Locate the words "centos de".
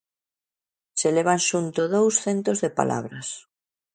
2.25-2.69